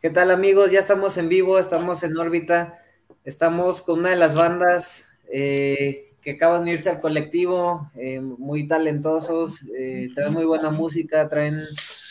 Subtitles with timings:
[0.00, 0.70] ¿Qué tal amigos?
[0.70, 2.78] Ya estamos en vivo, estamos en órbita,
[3.24, 8.68] estamos con una de las bandas eh, que acaban de irse al colectivo, eh, muy
[8.68, 11.64] talentosos, eh, traen muy buena música, traen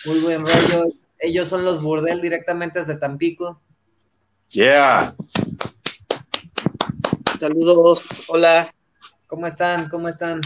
[0.03, 0.91] muy buen rollo.
[1.17, 3.61] Ellos son los Burdel directamente desde Tampico.
[4.49, 5.15] Yeah.
[7.37, 8.75] Saludos, hola.
[9.27, 9.87] ¿Cómo están?
[9.87, 10.41] ¿Cómo están?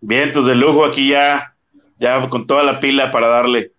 [0.00, 1.54] Vientos pues de lujo aquí ya,
[2.00, 3.70] ya con toda la pila para darle.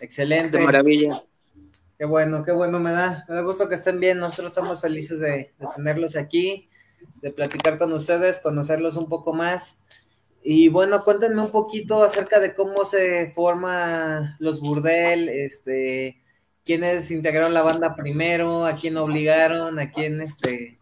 [0.00, 0.56] Excelente.
[0.56, 1.24] De maravilla.
[2.00, 4.18] Qué bueno, qué bueno, me da, me da gusto que estén bien.
[4.18, 6.70] Nosotros estamos felices de, tenerlos aquí,
[7.20, 9.82] de platicar con ustedes, conocerlos un poco más.
[10.42, 16.22] Y bueno, cuéntenme un poquito acerca de cómo se forma los burdel, este,
[16.64, 20.78] quiénes integraron la banda primero, a quién obligaron, a quién, este,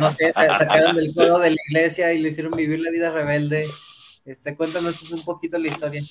[0.00, 3.68] no sé, sacaron del coro de la iglesia y le hicieron vivir la vida rebelde.
[4.24, 6.02] Este, cuéntanos un poquito la historia.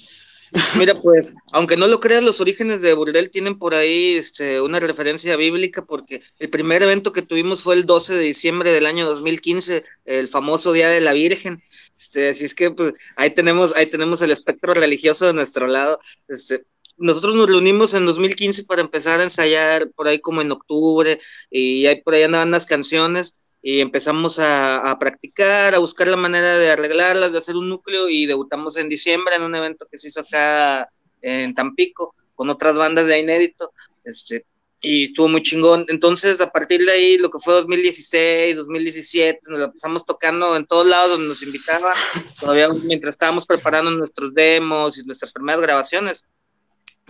[0.78, 4.80] Mira, pues, aunque no lo creas, los orígenes de Burdel tienen por ahí este, una
[4.80, 9.08] referencia bíblica, porque el primer evento que tuvimos fue el 12 de diciembre del año
[9.08, 11.64] 2015, el famoso Día de la Virgen.
[11.98, 16.00] Este, así es que pues, ahí tenemos, ahí tenemos el espectro religioso de nuestro lado.
[16.28, 16.66] Este,
[16.98, 21.86] nosotros nos reunimos en 2015 para empezar a ensayar por ahí como en octubre, y
[21.86, 26.72] ahí por ahí andaban las canciones y empezamos a, practicar, a buscar la manera de
[26.72, 30.22] arreglarlas, de hacer un núcleo y debutamos en diciembre en un evento que se hizo
[30.22, 30.90] acá
[31.22, 33.72] en Tampico con otras bandas de inédito,
[34.04, 34.46] este,
[34.82, 35.86] y estuvo muy chingón.
[35.90, 40.88] Entonces, a partir de ahí, lo que fue 2016, 2017, nos empezamos tocando en todos
[40.88, 41.96] lados donde nos invitaban,
[42.40, 46.26] todavía mientras estábamos preparando nuestros demos y nuestras primeras grabaciones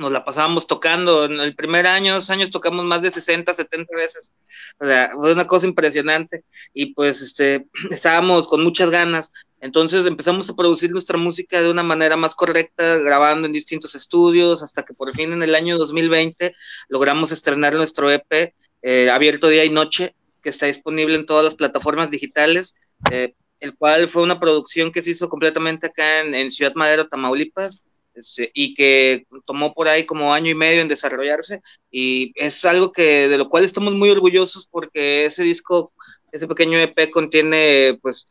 [0.01, 1.25] nos la pasábamos tocando.
[1.25, 4.33] En el primer año, dos años, tocamos más de 60, 70 veces.
[4.79, 6.43] O sea, fue una cosa impresionante.
[6.73, 9.31] Y pues este, estábamos con muchas ganas.
[9.61, 14.63] Entonces empezamos a producir nuestra música de una manera más correcta, grabando en distintos estudios,
[14.63, 16.55] hasta que por fin en el año 2020
[16.89, 21.55] logramos estrenar nuestro EP, eh, Abierto Día y Noche, que está disponible en todas las
[21.55, 22.75] plataformas digitales.
[23.11, 27.07] Eh, el cual fue una producción que se hizo completamente acá en, en Ciudad Madero,
[27.07, 27.83] Tamaulipas,
[28.53, 33.29] y que tomó por ahí como año y medio en desarrollarse y es algo que
[33.29, 35.93] de lo cual estamos muy orgullosos porque ese disco,
[36.31, 38.27] ese pequeño EP contiene pues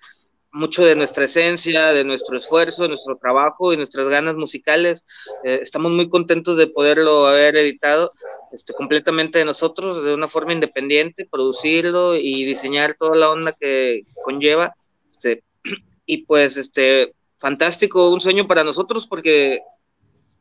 [0.52, 5.04] mucho de nuestra esencia, de nuestro esfuerzo, de nuestro trabajo y nuestras ganas musicales.
[5.44, 8.12] Eh, estamos muy contentos de poderlo haber editado
[8.52, 14.02] este, completamente de nosotros, de una forma independiente, producirlo y diseñar toda la onda que
[14.24, 14.74] conlleva.
[15.08, 15.44] Este,
[16.06, 19.60] y pues este, fantástico, un sueño para nosotros porque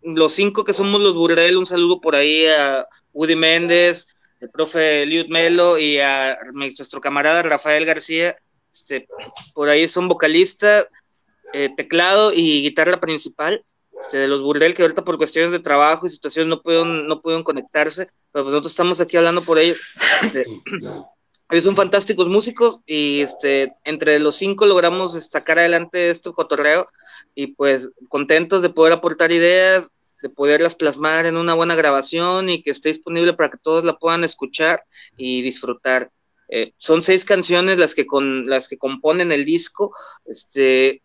[0.04, 4.08] los cinco que somos los Burrell, un saludo por ahí a Woody Méndez,
[4.42, 8.38] el profe Liud Melo y a nuestro camarada Rafael García,
[8.74, 9.08] este,
[9.54, 10.88] por ahí son vocalista,
[11.54, 13.64] eh, teclado y guitarra principal
[14.00, 17.22] este, de los Burdel, que ahorita por cuestiones de trabajo y situaciones no pueden, no
[17.22, 19.80] pueden conectarse, pero pues nosotros estamos aquí hablando por ellos.
[20.24, 20.46] Este,
[21.62, 26.88] son fantásticos músicos y este, entre los cinco logramos sacar adelante este cotorreo
[27.34, 32.62] y pues contentos de poder aportar ideas, de poderlas plasmar en una buena grabación y
[32.62, 34.84] que esté disponible para que todos la puedan escuchar
[35.18, 36.12] y disfrutar.
[36.50, 39.94] Eh, son seis canciones las que, con, las que componen el disco,
[40.26, 41.02] este,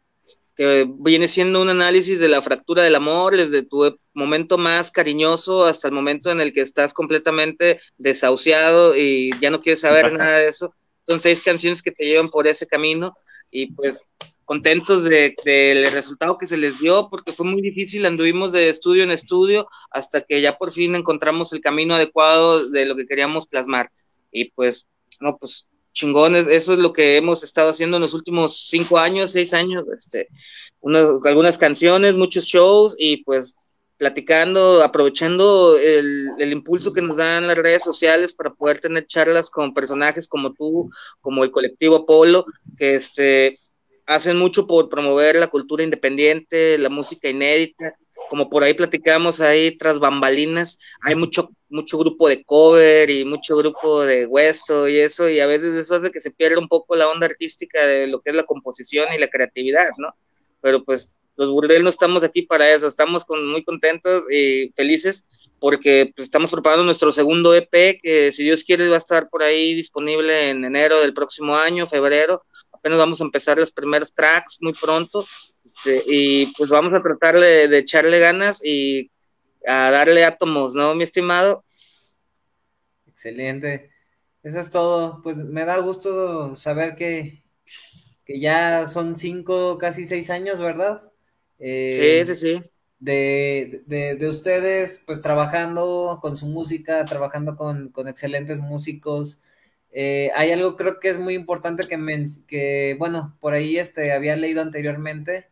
[0.56, 5.66] que viene siendo un análisis de la fractura del amor, desde tu momento más cariñoso
[5.66, 10.38] hasta el momento en el que estás completamente desahuciado y ya no quieres saber nada
[10.38, 10.74] de eso.
[11.06, 13.16] Son seis canciones que te llevan por ese camino
[13.50, 14.06] y pues
[14.44, 19.02] contentos del de, resultado que se les dio porque fue muy difícil, anduvimos de estudio
[19.02, 23.46] en estudio hasta que ya por fin encontramos el camino adecuado de lo que queríamos
[23.46, 23.90] plasmar.
[24.30, 24.86] Y pues,
[25.20, 29.30] no, pues chingones, eso es lo que hemos estado haciendo en los últimos cinco años,
[29.30, 30.28] seis años, este,
[31.24, 33.54] algunas canciones, muchos shows y pues
[33.96, 39.72] platicando, aprovechando el, impulso que nos dan las redes sociales para poder tener charlas con
[39.72, 40.90] personajes como tú,
[41.20, 42.44] como el colectivo Apolo,
[42.76, 43.60] que este,
[44.04, 47.94] hacen mucho por promover la cultura independiente, la música inédita,
[48.34, 53.56] como por ahí platicamos ahí tras bambalinas, hay mucho, mucho grupo de cover y mucho
[53.56, 56.96] grupo de hueso y eso, y a veces eso hace que se pierda un poco
[56.96, 60.16] la onda artística de lo que es la composición y la creatividad, ¿no?
[60.60, 65.22] Pero pues los Burdel no estamos aquí para eso, estamos con, muy contentos y felices
[65.60, 69.44] porque pues, estamos preparando nuestro segundo EP que si Dios quiere va a estar por
[69.44, 72.42] ahí disponible en enero del próximo año, febrero,
[72.72, 75.24] apenas vamos a empezar los primeros tracks muy pronto
[75.64, 79.10] este, y pues vamos a tratar de, echarle ganas y
[79.66, 81.64] a darle átomos, ¿no, mi estimado?
[83.06, 83.90] Excelente.
[84.42, 85.22] Eso es todo.
[85.22, 87.42] Pues me da gusto saber que,
[88.24, 91.10] que ya son cinco, casi seis años, ¿verdad?
[91.58, 92.70] Eh, sí, sí, sí.
[92.98, 99.38] de, de, ustedes, pues trabajando con su música, trabajando con, con excelentes músicos.
[99.92, 104.12] Eh, hay algo creo que es muy importante que, me, que bueno, por ahí este,
[104.12, 105.48] había leído anteriormente,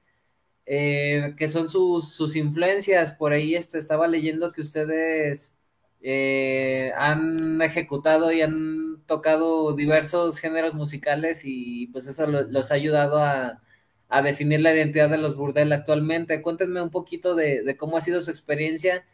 [0.75, 3.13] eh, que son sus, sus, influencias.
[3.13, 5.55] Por ahí este, estaba leyendo que ustedes
[6.01, 13.19] eh, han ejecutado y han tocado diversos géneros musicales y pues eso los ha ayudado
[13.19, 13.61] a,
[14.09, 16.41] a, definir la identidad de los burdel actualmente.
[16.41, 19.05] Cuéntenme un poquito de, cómo ha sido su experiencia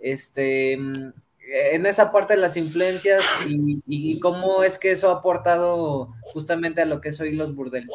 [0.00, 6.12] este, en esa parte de las influencias y, y, cómo es que eso ha aportado
[6.32, 7.88] justamente a lo que es hoy los burdel.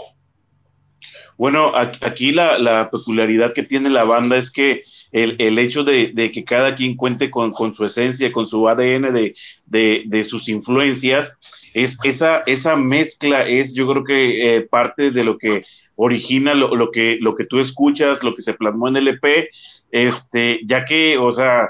[1.40, 4.84] Bueno, aquí la, peculiaridad que tiene la banda es que
[5.14, 9.34] el, hecho de, que cada quien cuente con, su esencia, con su ADN
[9.66, 11.32] de, sus influencias,
[11.74, 15.62] es esa, esa mezcla es yo creo que eh, parte de lo que
[15.96, 19.50] origina lo, que, lo que tú escuchas, lo que se plasmó en el EP,
[19.92, 21.70] este, ya que, o sea,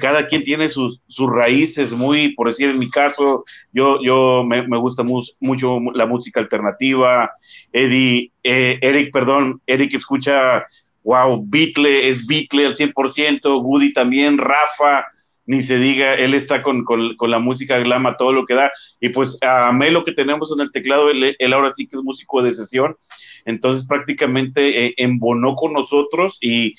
[0.00, 4.64] cada quien tiene sus, sus raíces muy, por decir en mi caso, yo, yo me,
[4.78, 5.02] gusta
[5.40, 7.30] mucho la música alternativa,
[7.72, 10.66] Eddie, eh, Eric, perdón, Eric escucha,
[11.02, 15.06] wow, Beatle, es Beatle al 100%, Woody también, Rafa,
[15.44, 16.84] ni se diga, él está con,
[17.20, 20.70] la música glama, todo lo que da, y pues a Melo que tenemos en el
[20.70, 22.96] teclado, él, él ahora sí que es músico de sesión,
[23.44, 26.74] entonces prácticamente eh, embonó con nosotros y,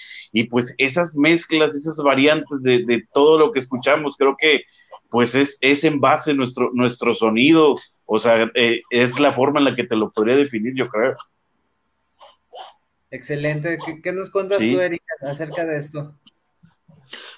[0.49, 4.63] pues esas mezclas, esas variantes de, todo lo que escuchamos, creo que
[5.09, 7.75] pues es, es en base nuestro, nuestro sonido,
[8.05, 11.15] o sea, eh, es la forma en la que te lo podría definir, yo creo.
[13.11, 13.77] Excelente.
[14.01, 16.15] ¿Qué, nos cuentas tú, Erika, acerca de esto?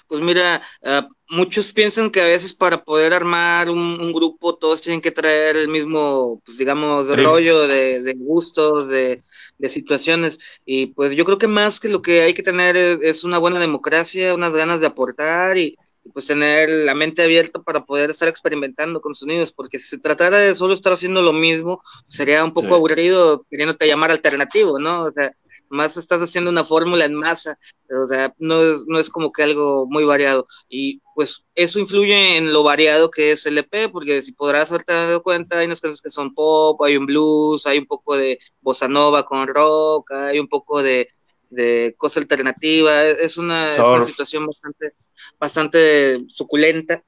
[0.08, 5.00] Pues mira, ah, muchos piensan que a veces para poder armar un, grupo todos tienen
[5.00, 9.22] que traer el mismo, pues digamos, rollo de, de gustos, de,
[9.68, 10.38] situaciones.
[10.64, 13.60] Y pues yo creo que más que lo que hay que tener es, una buena
[13.60, 15.76] democracia, unas ganas de aportar y,
[16.12, 20.38] pues tener la mente abierta para poder estar experimentando con sonidos, porque si se tratara
[20.38, 25.02] de solo estar haciendo lo mismo, sería un poco aburrido queriéndote llamar alternativo, ¿no?
[25.02, 25.32] O sea,
[25.68, 27.58] más estás haciendo una fórmula en masa,
[27.90, 30.46] o sea, no es, no es como que algo muy variado.
[30.68, 34.92] Y pues eso influye en lo variado que es el EP, porque si podrás haberte
[34.92, 38.38] dado cuenta, hay unas cosas que son pop, hay un blues, hay un poco de
[38.60, 41.08] bossa nova con rock, hay un poco de,
[41.50, 44.92] de cosa alternativa, es una, es una situación bastante,
[45.38, 47.02] bastante suculenta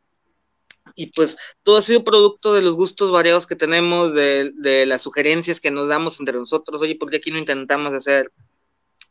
[0.99, 5.03] y pues todo ha sido producto de los gustos variados que tenemos, de, de, las
[5.03, 6.81] sugerencias que nos damos entre nosotros.
[6.81, 8.33] Oye, ¿por qué aquí no intentamos hacer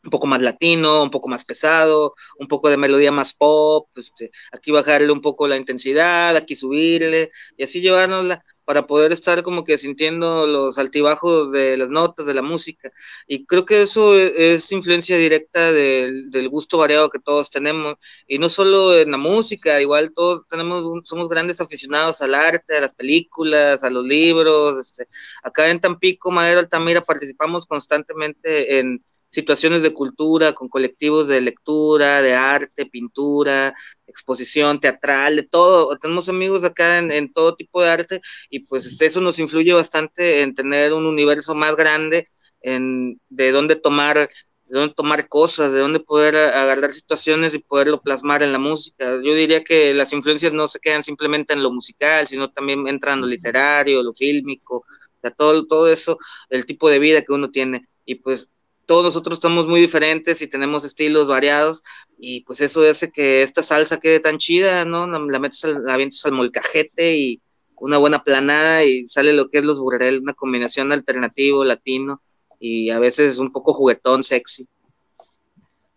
[0.08, 4.30] un poco más latino, un poco más pesado, un poco de melodía más pop, este,
[4.52, 9.64] aquí bajarle un poco la intensidad, aquí subirle, y así llevárnosla para poder estar como
[9.64, 12.90] que sintiendo los altibajos de las notas, de la música.
[13.26, 17.94] Y creo que eso e, es influencia directa del, del, gusto variado que todos tenemos.
[18.26, 22.82] Y no solo en la música, igual todos tenemos, somos grandes aficionados al arte, a
[22.82, 24.78] las películas, a los libros.
[24.78, 25.08] Este.
[25.42, 32.22] Acá en Tampico, Madero Altamira, participamos constantemente en situaciones de cultura, con colectivos de lectura,
[32.22, 33.74] de arte, pintura,
[34.06, 35.96] exposición teatral, de todo.
[35.98, 38.20] Tenemos amigos acá en, todo tipo de arte
[38.50, 42.28] y pues eso nos influye bastante en tener un universo más grande,
[42.60, 44.30] en de dónde tomar
[44.68, 49.18] de dónde tomar cosas, de dónde poder agarrar situaciones y poderlo plasmar en la música.
[49.24, 53.14] Yo diría que las influencias no se quedan simplemente en lo musical, sino también entran
[53.14, 56.18] en lo literario, lo fílmico, o sea, todo, todo eso,
[56.50, 57.88] el tipo de vida que uno tiene.
[58.04, 58.50] Y pues
[58.88, 61.84] todos nosotros estamos muy diferentes y tenemos estilos variados
[62.18, 65.06] y pues eso hace que esta salsa quede tan chida, ¿no?
[65.06, 67.42] La metes, la avientas al molcajete y
[67.76, 72.22] una buena planada y sale lo que es los burrel, una combinación alternativo, latino
[72.58, 74.66] y a veces un poco juguetón, sexy.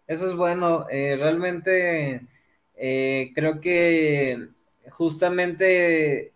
[0.05, 2.27] Eso es bueno, eh, realmente
[2.75, 4.49] eh, creo que
[4.89, 6.33] justamente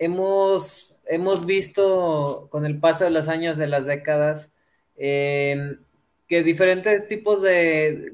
[0.00, 4.50] hemos, hemos visto con el paso de los años, de las décadas,
[4.96, 5.78] Em,
[6.26, 8.12] que diferentes tipos de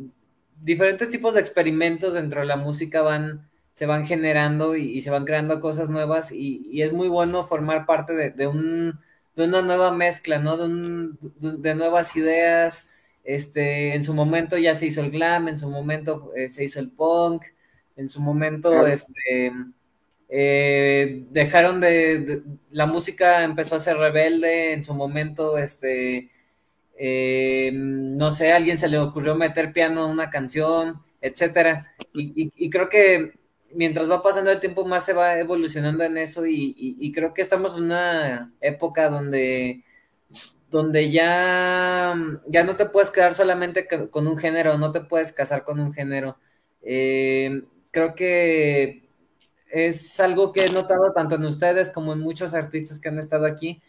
[0.61, 5.25] diferentes tipos de experimentos dentro de la música van se van generando y, se van
[5.25, 9.01] creando cosas nuevas y, es muy bueno formar parte de, un,
[9.37, 10.57] de una nueva mezcla, ¿no?
[10.57, 12.87] De, un, de, nuevas ideas.
[13.25, 16.81] Este, en su momento ya se hizo el glam, en su momento eh, se hizo
[16.81, 17.45] el punk,
[17.97, 19.53] en su momento este,
[20.29, 26.31] eh, dejaron de, la música empezó a ser rebelde, en su momento este,
[27.05, 31.93] eh, no sé, a alguien se le ocurrió meter piano en una canción, etcétera.
[32.15, 33.33] Y, creo que
[33.75, 37.77] mientras va pasando el tiempo más se va evolucionando en eso y, creo que estamos
[37.77, 39.83] en una época donde
[40.71, 42.15] donde ya,
[42.47, 45.93] ya no te puedes quedar solamente con un género, no te puedes casar con un
[45.93, 46.39] género.
[46.83, 49.09] Eh, creo que
[49.71, 53.47] es algo que he notado tanto en ustedes como en muchos artistas que han estado
[53.47, 53.83] aquí,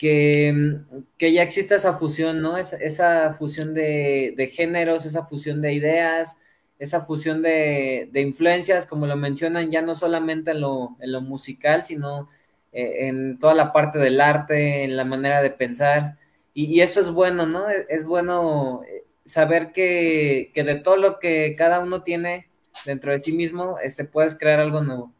[0.00, 0.80] que,
[1.18, 2.56] ya existe esa fusión, ¿no?
[2.56, 6.38] esa fusión de, de, géneros, esa fusión de ideas,
[6.78, 11.20] esa fusión de, de, influencias, como lo mencionan, ya no solamente en lo, en lo
[11.20, 12.30] musical, sino
[12.72, 16.16] eh, en toda la parte del arte, en la manera de pensar.
[16.54, 17.68] Y, eso es bueno, ¿no?
[17.68, 22.48] Es, bueno eh, saber que, que, de todo lo que cada uno tiene
[22.86, 25.12] dentro de sí mismo, este, puedes crear algo nuevo.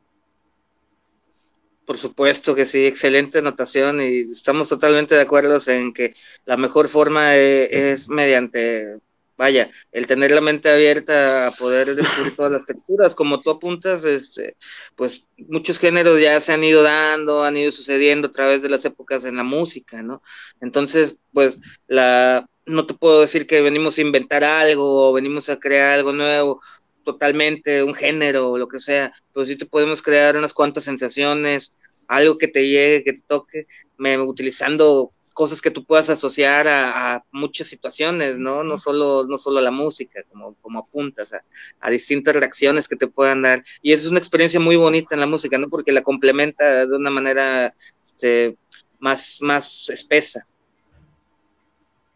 [1.87, 6.89] Por supuesto que sí, excelente anotación y estamos totalmente de acuerdo en que la mejor
[6.89, 9.01] forma eh, es mediante
[9.41, 14.05] vaya, el tener la mente abierta a poder descubrir todas las texturas, como tú apuntas,
[14.05, 14.55] este,
[14.97, 18.85] pues muchos géneros ya se han ido dando, han ido sucediendo a través de las
[18.85, 20.23] épocas en la música, ¿no?
[20.61, 25.59] Entonces, pues la, no te puedo decir que venimos a inventar algo o venimos a
[25.59, 26.61] crear algo nuevo,
[27.05, 31.75] totalmente, un género o lo que sea, pero sí te podemos crear unas cuantas sensaciones,
[32.09, 33.67] algo que te llegue, que te toque,
[33.97, 38.65] me, utilizando cosas que tú puedas asociar a, muchas situaciones, ¿no?
[38.65, 41.33] No solo, no solo la música, como, como apuntas,
[41.81, 43.65] a, distintas reacciones que te puedan dar.
[43.81, 45.69] Y eso es una experiencia muy bonita en la música, ¿no?
[45.69, 48.57] Porque la complementa de una manera este,
[48.99, 50.47] más, más espesa.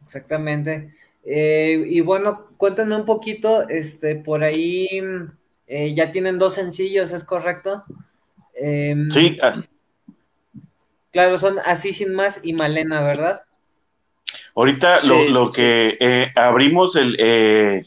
[0.04, 0.92] Exactamente.
[1.26, 4.88] Eh, y bueno, cuéntame un poquito, este, por ahí
[5.66, 7.84] eh, ya tienen dos sencillos, ¿es correcto?
[8.54, 9.64] Em, sí, ah,
[11.14, 13.42] Claro, son así sin más y Malena, ¿verdad?
[14.56, 17.84] Ahorita lo, que eh, abrimos el, eh,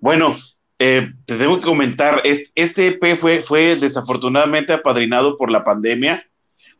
[0.00, 0.36] bueno,
[0.80, 6.26] eh, te tengo que comentar, este, EP fue, fue desafortunadamente apadrinado por la pandemia.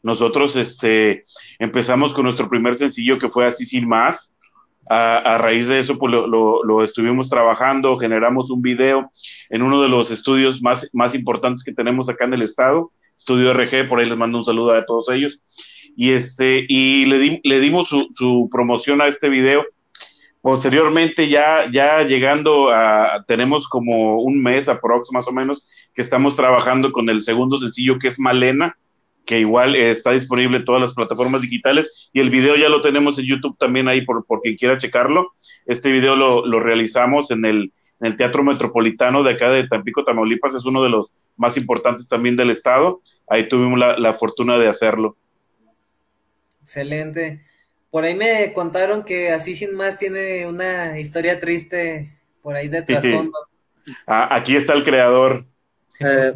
[0.03, 1.27] Nosotros este,
[1.61, 4.33] empezamos con nuestro primer sencillo que fue Así sin más.
[4.89, 9.11] A, raíz de eso, pues lo, estuvimos trabajando, generamos un video
[9.49, 13.55] en uno de los estudios más, más importantes que tenemos acá en el estado, Estudio
[13.55, 15.39] RG, por ahí les mando un saludo a todos ellos
[15.97, 19.65] y este y le, le dimos su, promoción a este video.
[20.41, 26.37] Posteriormente ya ya llegando a tenemos como un mes aprox más o menos que estamos
[26.37, 28.77] trabajando con el segundo sencillo que es Malena,
[29.27, 33.19] que igual está disponible en todas las plataformas digitales y el video ya lo tenemos
[33.19, 35.33] en YouTube también ahí por, por quien quiera checarlo.
[35.67, 40.05] Este video lo, lo realizamos en el, en el Teatro Metropolitano de acá de Tampico,
[40.05, 43.01] Tamaulipas, es uno de los más importantes también del estado.
[43.29, 45.17] Ahí tuvimos la, la fortuna de hacerlo.
[46.63, 47.41] Excelente.
[47.91, 52.13] Por ahí me contaron que así sin más tiene una historia triste
[52.43, 53.39] por ahí de trasfondo.
[54.07, 55.45] Ah, aquí está el creador.
[56.01, 56.33] Eh,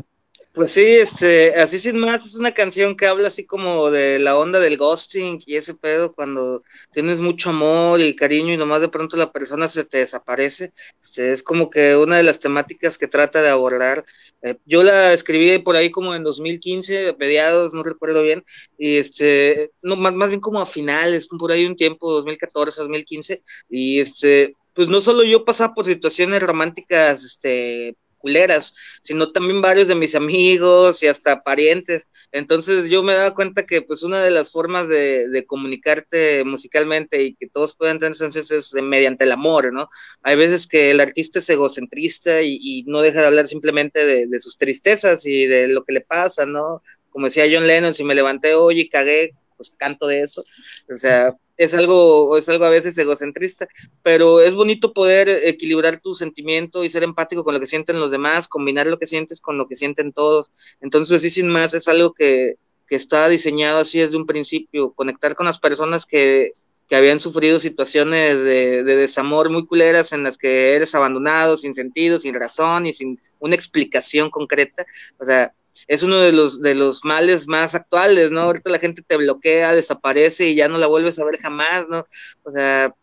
[0.58, 4.36] pues sí, este, así sin más, es una canción que habla así como de la
[4.36, 8.88] onda del ghosting y ese pedo cuando tienes mucho amor y cariño y nomás de
[8.88, 10.72] pronto la persona se te desaparece.
[11.00, 14.04] Este, es como que una de las temáticas que trata de abordar.
[14.42, 18.44] Eh, yo la escribí por ahí como en 2015, mediados, no recuerdo bien,
[18.76, 23.42] y este, no, más, más bien como a finales, por ahí un tiempo, 2014, 2015,
[23.70, 29.88] y este, pues no solo yo pasaba por situaciones románticas, este, culeras, sino también varios
[29.88, 32.08] de mis amigos y hasta parientes.
[32.32, 37.34] Entonces yo me daba cuenta que pues una de las formas de, comunicarte musicalmente y
[37.34, 39.88] que todos puedan tener sensaciones es mediante el amor, ¿no?
[40.22, 44.26] Hay veces que el artista es egocentrista y, y no deja de hablar simplemente de,
[44.26, 46.82] de, sus tristezas y de lo que le pasa, ¿no?
[47.10, 50.42] Como decía John Lennon, si me levanté hoy y cagué, pues canto de eso.
[50.90, 53.66] O sea, es algo, es algo a veces egocentrista,
[54.02, 58.10] pero es bonito poder equilibrar tu sentimiento y ser empático con lo que sienten los
[58.10, 60.52] demás, combinar lo que sientes con lo que sienten todos.
[60.80, 62.54] Entonces, así sin más, es algo que,
[62.88, 66.52] que está diseñado así desde un principio, conectar con las personas que,
[66.88, 71.74] que habían sufrido situaciones de, de, desamor muy culeras en las que eres abandonado sin
[71.74, 74.86] sentido, sin razón y sin una explicación concreta.
[75.18, 75.52] O sea,
[75.86, 78.40] es uno de los, de los males más actuales, ¿no?
[78.40, 82.06] Ahorita la gente te bloquea, desaparece y ya no la vuelves a ver jamás, ¿no?
[82.42, 82.94] O sea,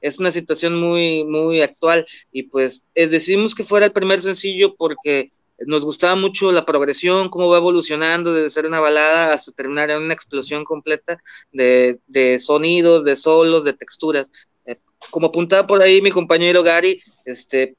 [0.00, 4.74] es una situación muy, muy actual y pues eh, decidimos que fuera el primer sencillo
[4.76, 5.32] porque
[5.66, 10.02] nos gustaba mucho la progresión, cómo va evolucionando desde ser una balada hasta terminar en
[10.02, 11.18] una explosión completa
[11.50, 14.30] de, de sonidos, de solos, de texturas.
[14.66, 14.76] Eh,
[15.10, 17.74] como apuntaba por ahí mi compañero Gary, este,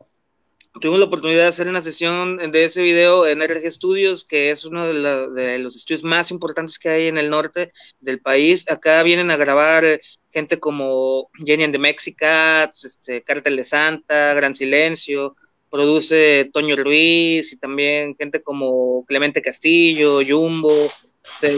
[0.80, 4.66] tuvimos la oportunidad de hacer una sesión de ese video en RG Studios, que es
[4.66, 8.70] uno de, los estudios más importantes que hay en el norte del país.
[8.70, 9.84] Acá vienen a grabar
[10.32, 15.36] gente como Jenny and the Mexicats, este, Cártel de Santa, Gran Silencio,
[15.70, 20.90] produce Toño Ruiz y también gente como Clemente Castillo, Jumbo,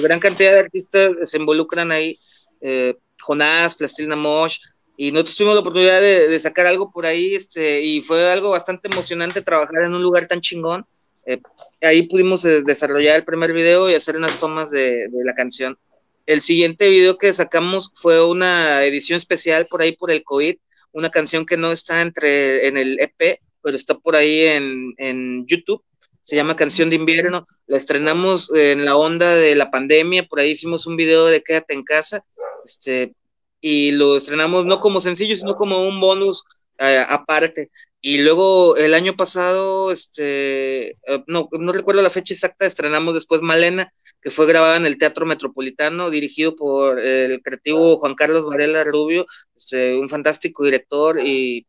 [0.02, 2.20] gran cantidad de artistas se involucran ahí.
[2.62, 4.60] Eh, Jonás, Plastilina Mosh,
[5.02, 8.90] y nosotros tuvimos la oportunidad de, sacar algo por ahí, este, y fue algo bastante
[8.92, 10.86] emocionante trabajar en un lugar tan chingón.
[11.26, 11.40] Eh,
[11.80, 15.80] ahí pudimos desarrollar el primer video y hacer unas tomas de, de, la canción.
[16.26, 20.58] El siguiente video que sacamos fue una edición especial por ahí por el COVID,
[20.92, 25.48] una canción que no está entre en el EP, pero está por ahí en, en
[25.48, 25.82] YouTube.
[26.24, 27.48] Se llama Canción de Invierno.
[27.68, 30.28] La estrenamos en la onda de la pandemia.
[30.28, 32.26] Por ahí hicimos un video de Quédate en casa.
[32.66, 33.14] Este,
[33.62, 36.44] y lo estrenamos no como sencillo, sino como un bonus
[36.78, 37.72] eh, aparte.
[38.02, 43.42] Y luego el año pasado, este, eh, no, no recuerdo la fecha exacta, estrenamos después
[43.42, 48.84] Malena, que fue grabada en el Teatro Metropolitano, dirigido por el creativo Juan Carlos Varela
[48.84, 49.26] Rubio,
[49.56, 51.66] este, un fantástico director y,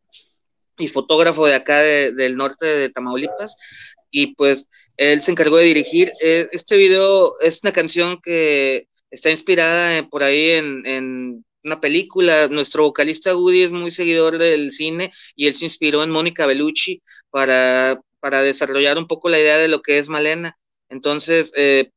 [0.77, 3.55] y fotógrafo de acá del norte de Tamaulipas.
[4.09, 4.67] Y pues
[4.97, 6.11] él se encargó de dirigir.
[6.21, 12.47] Eh, este video es una canción que está inspirada por ahí en, en una película.
[12.47, 17.01] Nuestro vocalista Woody es muy seguidor del cine y él se inspiró en Mónica Bellucci
[17.29, 20.57] para, para desarrollar un poco la idea de lo que es Malena.
[20.89, 21.91] Entonces, eh,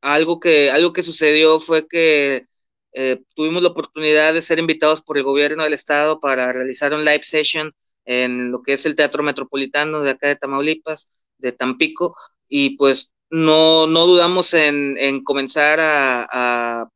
[0.00, 2.46] algo, que, algo que sucedió fue que
[2.92, 7.04] eh, tuvimos la oportunidad de ser invitados por el gobierno del estado para realizar un
[7.04, 7.72] live session
[8.04, 12.16] en lo que es el Teatro Metropolitano de acá de Tamaulipas, de Tampico,
[12.48, 16.88] y pues no, no dudamos en, en comenzar a, a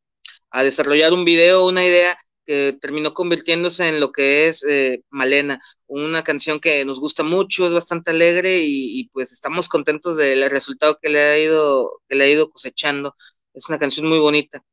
[0.62, 6.23] desarrollar un video, una idea que terminó convirtiéndose en lo que es eh, Malena, una
[6.23, 11.08] canción que nos gusta mucho, es bastante alegre y, pues estamos contentos del resultado que
[11.11, 13.16] le ha ido, que le ha ido cosechando.
[13.54, 14.64] Es una canción muy bonita.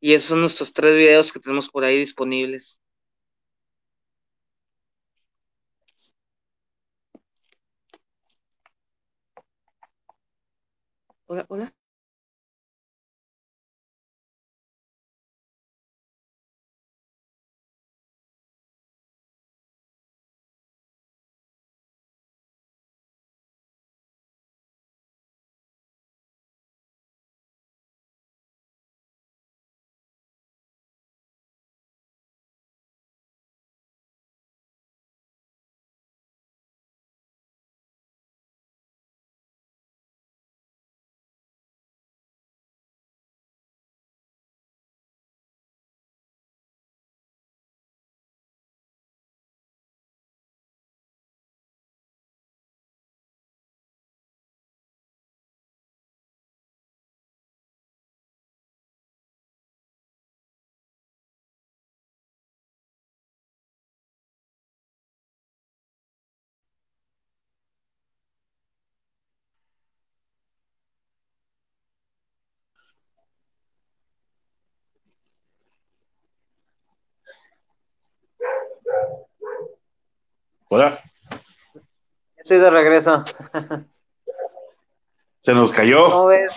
[0.00, 2.80] Y esos son nuestros tres videos que tenemos por ahí disponibles.
[11.26, 11.72] Hola, hola.
[80.78, 81.02] Hola.
[82.36, 83.24] Estoy de regreso.
[85.42, 86.04] Se nos cayó.
[86.04, 86.52] ¿Cómo ves?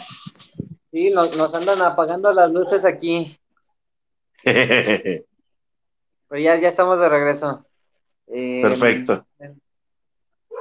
[0.92, 3.36] Sí, nos, andan apagando las luces aquí.
[4.44, 5.26] Pero
[6.30, 7.66] ya, ya estamos de regreso.
[8.28, 9.26] Eh, Perfecto.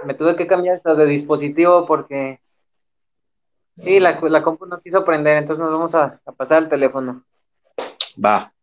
[0.06, 2.40] Me, tuve que cambiar esto de dispositivo porque
[3.82, 7.24] sí, la, la compu no quiso prender, entonces nos vamos a, a pasar al teléfono.
[8.24, 8.54] Va.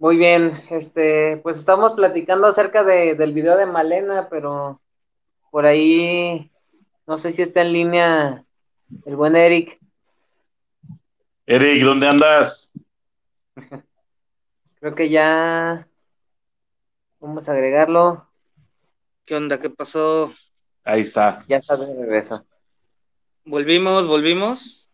[0.00, 4.80] Muy bien, este, pues estamos platicando acerca de, del video de Malena, pero
[5.50, 6.52] por ahí
[7.04, 8.44] no sé si está en línea
[9.04, 9.76] el buen Eric.
[11.46, 12.70] Eric, ¿dónde andas?
[14.78, 15.88] Creo que ya
[17.18, 18.24] vamos a agregarlo.
[19.24, 19.60] ¿Qué onda?
[19.60, 20.32] ¿Qué pasó?
[20.84, 21.44] Ahí está.
[21.48, 22.46] Ya está de regreso.
[23.44, 24.06] ¿Volvimos?
[24.06, 24.92] ¿Volvimos?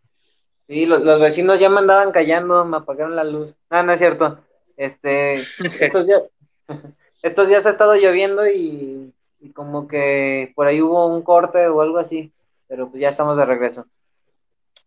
[0.66, 3.58] Sí, los, los vecinos ya me andaban callando, me apagaron la luz.
[3.68, 4.42] Ah, no es cierto.
[4.76, 6.22] Este, estos días,
[7.22, 9.12] estos días ha estado lloviendo y,
[9.54, 12.32] como que por ahí hubo un corte o algo así,
[12.66, 13.86] pero pues ya estamos de regreso.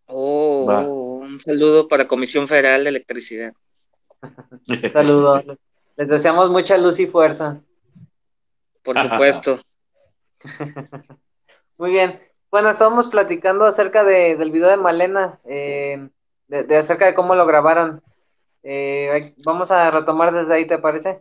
[0.06, 3.52] Oh, un saludo para Comisión Federal de Electricidad.
[4.68, 5.42] un saludo.
[5.96, 7.60] Les deseamos mucha luz y fuerza.
[8.82, 9.60] Por supuesto.
[11.78, 12.18] Muy bien.
[12.50, 16.08] Bueno, estábamos platicando acerca de, del video de Malena, eh,
[16.48, 18.02] de, acerca de cómo lo grabaron.
[18.62, 21.20] Eh, vamos a retomar desde ahí, ¿te parece?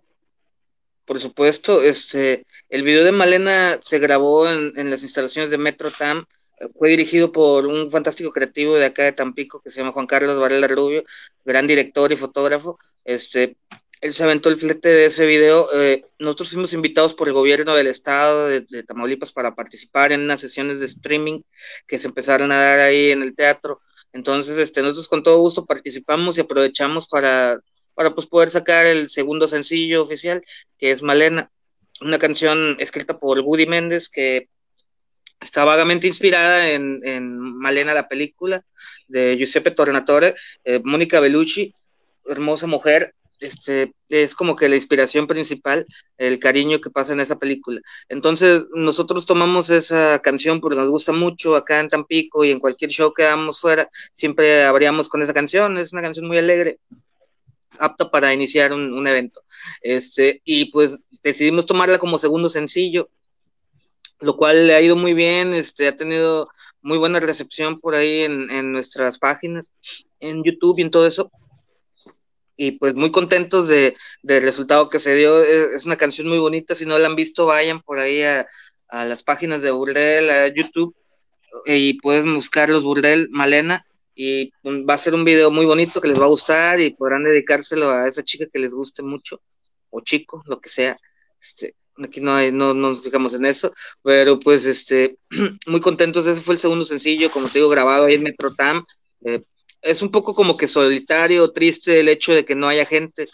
[1.05, 6.25] Por supuesto, este, el video de Malena se grabó en, las instalaciones de Metro Tam,
[6.75, 10.39] fue dirigido por un fantástico creativo de acá de Tampico que se llama Juan Carlos
[10.39, 11.03] Varela Rubio,
[11.45, 12.79] gran director y fotógrafo.
[13.05, 13.55] Este,
[14.01, 15.69] él se aventó el flete de ese video.
[15.75, 20.21] Eh, nosotros fuimos invitados por el gobierno del estado de, de, Tamaulipas para participar en
[20.21, 21.41] unas sesiones de streaming
[21.87, 23.79] que se empezaron a dar ahí en el teatro.
[24.17, 27.59] Entonces, este, nosotros con todo gusto participamos y aprovechamos para,
[27.93, 30.41] para pues poder sacar el segundo sencillo oficial,
[30.79, 31.51] que es Malena,
[32.01, 34.49] una canción escrita por Woody Méndez que
[35.39, 38.65] está vagamente inspirada en, en, Malena, la película
[39.07, 41.75] de Giuseppe Tornatore, eh, Mónica Bellucci,
[42.25, 45.85] hermosa mujer, este, es como que la inspiración principal,
[46.17, 47.81] el cariño que pasa en esa película.
[48.09, 52.91] Entonces, nosotros tomamos esa canción porque nos gusta mucho acá en Tampico y en cualquier
[52.91, 56.79] show que hagamos fuera, siempre abríamos con esa canción, es una canción muy alegre,
[57.79, 59.43] apta para iniciar un, evento.
[59.81, 63.09] Este, y pues decidimos tomarla como segundo sencillo,
[64.19, 66.47] lo cual le ha ido muy bien, este, ha tenido
[66.81, 69.71] muy buena recepción por ahí en, en nuestras páginas,
[70.19, 71.31] en YouTube y en todo eso
[72.57, 75.41] y pues muy contentos de, del resultado que se dio.
[75.43, 78.45] Es, una canción muy bonita, si no la han visto, vayan por ahí a,
[78.89, 80.95] las páginas de Burdel, a YouTube,
[81.65, 86.07] y pueden buscar los Burdel Malena, y va a ser un video muy bonito que
[86.07, 89.41] les va a gustar y podrán dedicárselo a esa chica que les guste mucho,
[89.89, 90.97] o chico, lo que sea.
[91.39, 95.17] Este, aquí no hay, no, nos fijamos en eso, pero pues este,
[95.67, 98.85] muy contentos, ese fue el segundo sencillo, como te digo, grabado ahí en Metrotam,
[99.25, 99.43] eh,
[99.81, 103.27] es un poco como que solitario, triste el hecho de que no haya gente,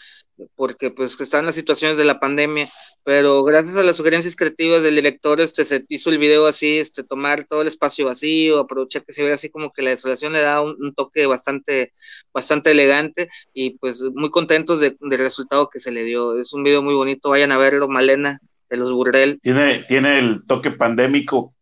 [0.55, 2.69] porque pues están las situaciones de la pandemia,
[3.03, 7.03] pero gracias a las sugerencias creativas del director, este se hizo el video así, este
[7.03, 10.41] tomar todo el espacio vacío, aprovechar que se ve así como que la desolación le
[10.41, 11.93] da un, toque bastante,
[12.33, 16.39] bastante elegante y pues muy contentos del resultado que se le dio.
[16.39, 19.39] Es un video muy bonito, vayan a verlo, Malena de los Burrell.
[19.41, 21.53] Tiene, tiene el toque pandémico.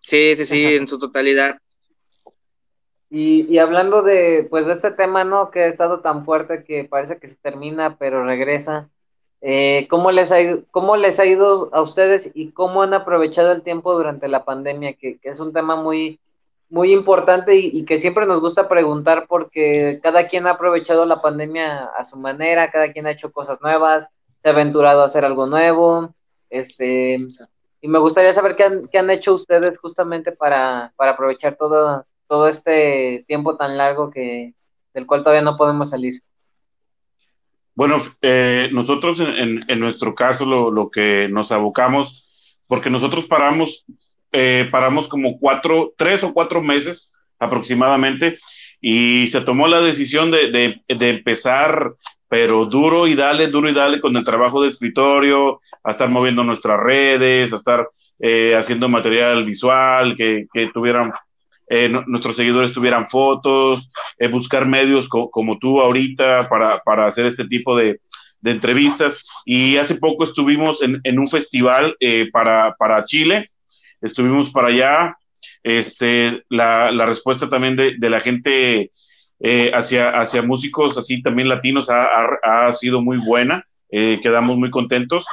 [0.00, 1.58] Sí, sí, sí, en su totalidad.
[3.14, 5.50] Y, hablando de, pues, de este tema, ¿no?
[5.50, 8.88] Que ha estado tan fuerte que parece que se termina, pero regresa.
[9.42, 13.52] Eh, ¿cómo, les ha ido, ¿Cómo les ha ido a ustedes y cómo han aprovechado
[13.52, 14.94] el tiempo durante la pandemia?
[14.94, 16.20] Que, es un tema muy,
[16.70, 21.84] muy importante y, que siempre nos gusta preguntar porque cada quien ha aprovechado la pandemia
[21.84, 25.46] a su manera, cada quien ha hecho cosas nuevas, se ha aventurado a hacer algo
[25.46, 26.14] nuevo.
[26.48, 27.18] Este,
[27.82, 32.06] y me gustaría saber qué han, qué han hecho ustedes justamente para, para aprovechar todo
[32.32, 34.54] todo este tiempo tan largo que
[34.94, 36.22] del cual todavía no podemos salir?
[37.74, 42.26] Bueno, eh, nosotros en, en, nuestro caso lo, lo, que nos abocamos,
[42.66, 43.84] porque nosotros paramos,
[44.32, 48.38] eh, paramos como cuatro, tres o cuatro meses aproximadamente,
[48.80, 51.92] y se tomó la decisión de, de, de empezar,
[52.28, 56.44] pero duro y dale, duro y dale con el trabajo de escritorio, a estar moviendo
[56.44, 57.90] nuestras redes, a estar
[58.20, 61.12] eh, haciendo material visual, que, que tuvieran
[61.68, 67.46] eh, nuestros seguidores tuvieran fotos, eh, buscar medios como tú ahorita para, para hacer este
[67.46, 68.00] tipo de,
[68.40, 69.16] de, entrevistas.
[69.44, 73.48] Y hace poco estuvimos en, en un festival eh, para, para, Chile,
[74.00, 75.16] estuvimos para allá.
[75.62, 78.90] Este, la, la respuesta también de, de la gente
[79.74, 83.64] hacia, hacia músicos así también latinos ha, ha, ha sido muy buena.
[83.90, 85.26] quedamos muy contentos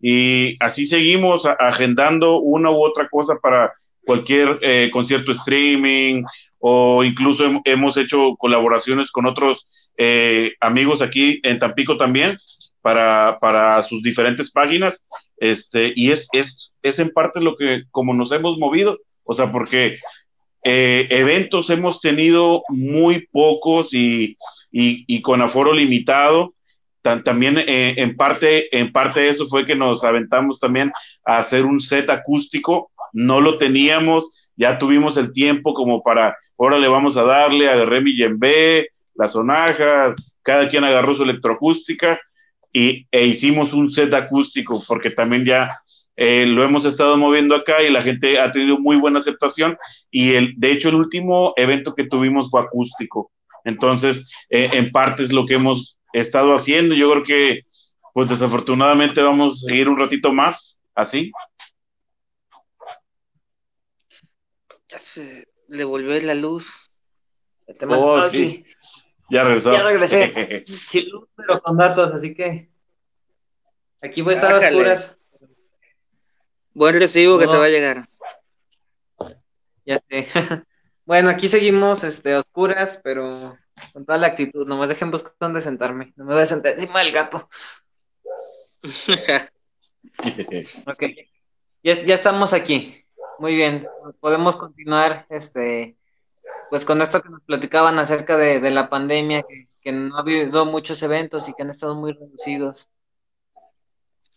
[0.00, 3.72] y así seguimos agendando una u otra cosa para
[4.04, 6.24] cualquier eh, concierto streaming
[6.58, 12.36] o incluso hemos hecho colaboraciones con otros eh, amigos aquí en Tampico también
[12.80, 15.00] para, para sus diferentes páginas.
[15.38, 19.50] Este, y es, es, es en parte lo que, como nos hemos movido, o sea,
[19.50, 19.98] porque
[20.62, 24.36] eh, eventos hemos tenido muy pocos y,
[24.70, 26.54] y, con aforo limitado.
[27.02, 30.92] también eh, en parte en parte eso fue que nos aventamos también
[31.24, 36.78] a hacer un set acústico no lo teníamos, ya tuvimos el tiempo como para, ahora
[36.78, 42.20] le vamos a darle, agarré mi yembe, la sonaja, cada quien agarró su electroacústica
[42.72, 45.82] y, e hicimos un set acústico, porque también ya
[46.16, 49.76] eh, lo hemos estado moviendo acá y la gente ha tenido muy buena aceptación
[50.10, 53.30] y el, de hecho el último evento que tuvimos fue acústico.
[53.64, 56.94] Entonces, eh, en parte es lo que hemos estado haciendo.
[56.94, 57.60] Yo creo que,
[58.12, 61.32] pues desafortunadamente vamos a seguir un ratito más así.
[64.92, 66.90] Ya se le volvió la luz.
[67.88, 68.62] Oh, sí.
[69.30, 69.72] Ya regresó.
[69.72, 70.64] Ya regresé.
[70.88, 72.70] Sin luz, pero con datos, así que
[74.02, 75.16] aquí voy a estar a oscuras.
[76.74, 78.06] Buen recibo que te va a llegar.
[79.86, 80.28] Ya sé.
[81.06, 83.56] bueno, aquí seguimos este, oscuras, pero
[83.94, 84.66] con toda la actitud.
[84.66, 86.12] No me dejen buscar dónde sentarme.
[86.16, 87.48] No me voy a sentar encima del gato.
[90.86, 91.04] ok.
[91.82, 93.01] Ya, ya estamos aquí.
[93.42, 93.84] Muy bien,
[94.20, 95.96] podemos continuar este,
[96.70, 99.42] pues con esto que nos platicaban acerca de, la pandemia,
[99.82, 102.92] que, no ha habido muchos eventos y que han estado muy reducidos.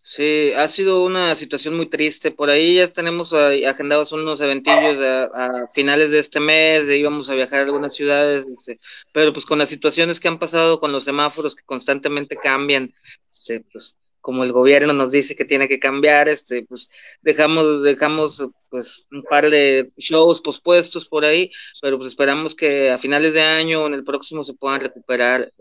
[0.01, 2.31] Sí, ha sido una situación muy triste.
[2.31, 7.35] Por ahí ya tenemos agendados unos eventillos a, finales de este mes, de íbamos a
[7.35, 8.79] viajar a algunas ciudades, este,
[9.13, 12.91] pero pues con las situaciones que han pasado con los semáforos que constantemente cambian,
[13.29, 16.89] este, pues como el gobierno nos dice que tiene que cambiar, este, pues
[17.21, 22.97] dejamos, dejamos pues un par de shows pospuestos por ahí, pero pues esperamos que a
[22.97, 25.53] finales de año o en el próximo se puedan recuperar.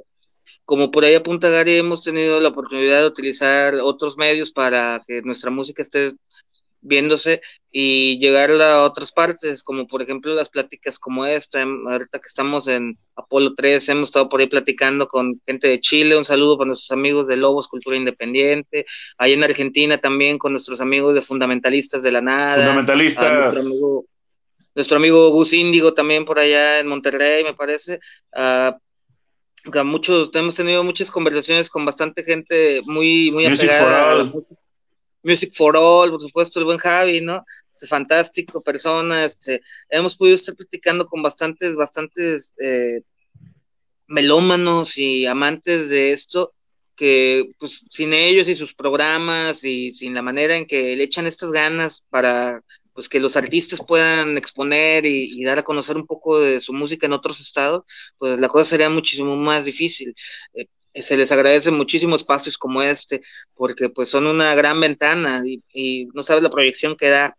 [0.64, 5.20] Como por ahí apunta Gary, hemos tenido la oportunidad de utilizar otros medios para que
[5.20, 6.12] nuestra música esté
[6.84, 7.40] viéndose
[7.72, 12.28] y llegar a otras partes, como por ejemplo las pláticas como esta, em, ahorita que
[12.28, 16.56] estamos en Apolo 3, hemos estado por ahí platicando con gente de Chile, un saludo
[16.56, 18.86] para nuestros amigos de Lobos Cultura Independiente,
[19.18, 23.32] ahí en Argentina también con nuestros amigos de Fundamentalistas de la Nada, Fundamentalistas.
[23.32, 24.04] nuestro amigo,
[24.74, 27.98] nuestro amigo Gus Índigo también por allá en Monterrey, me parece,
[28.36, 34.60] uh, muchos, hemos tenido muchas conversaciones con bastante gente muy, muy apegada a la música.
[35.24, 37.44] Music for All, por supuesto, el buen Javi, ¿no?
[37.72, 43.02] Este, fantástico persona, este, hemos podido estar platicando con bastantes, bastantes eh,
[44.06, 46.54] melómanos y amantes de esto,
[46.96, 51.26] que pues sin ellos y sus programas y sin la manera en que le echan
[51.26, 56.38] estas ganas para pues que los artistas puedan exponer y, dar a conocer un poco
[56.40, 57.82] de su música en otros estados,
[58.18, 60.14] pues la cosa sería muchísimo más difícil.
[60.54, 60.66] Eh,
[61.02, 63.22] se les agradece muchísimos espacios como este,
[63.54, 67.37] porque pues son una gran ventana y, no sabes la proyección que da,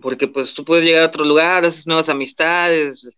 [0.00, 3.08] porque pues tú puedes llegar a otro lugar, haces nuevas amistades,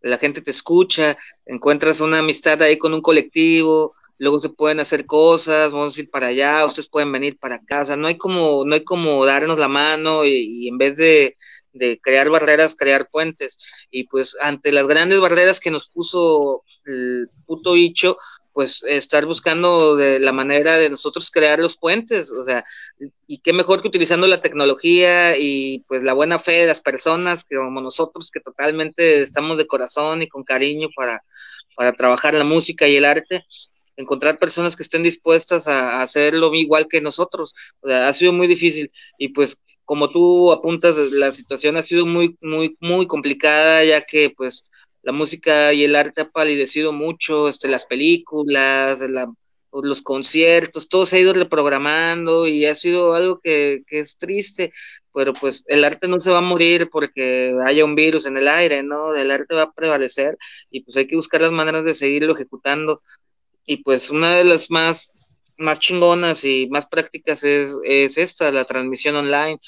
[0.00, 5.06] la gente te escucha, encuentras una amistad ahí con un colectivo, luego se pueden hacer
[5.06, 8.16] cosas, vamos a ir para allá, ustedes pueden venir para acá, o sea, no hay
[8.16, 11.36] como, no hay como darnos la mano y, en vez de,
[11.72, 13.58] de, crear barreras, crear puentes.
[13.90, 18.18] Y pues ante las grandes barreras que nos puso el puto bicho,
[18.58, 22.64] pues estar buscando de la manera de nosotros crear los puentes, o sea,
[23.28, 27.44] y qué mejor que utilizando la tecnología y pues la buena fe de las personas
[27.44, 31.22] que como nosotros que totalmente estamos de corazón y con cariño para,
[31.76, 33.44] para trabajar la música y el arte,
[33.96, 37.54] encontrar personas que estén dispuestas a, hacerlo igual que nosotros.
[37.84, 42.76] Ha sido muy difícil y pues como tú apuntas, la situación ha sido muy, muy,
[42.80, 44.64] muy complicada ya que pues
[45.02, 49.00] la música y el arte ha palidecido mucho, este, las películas,
[49.72, 54.72] los conciertos, todo se ha ido reprogramando y ha sido algo que, que, es triste,
[55.12, 58.48] pero pues el arte no se va a morir porque haya un virus en el
[58.48, 59.14] aire, ¿no?
[59.14, 60.36] El arte va a prevalecer
[60.70, 63.02] y pues hay que buscar las maneras de seguirlo ejecutando
[63.68, 65.14] y pues una de las más,
[65.58, 69.60] más chingonas y más prácticas es, es esta, la transmisión online.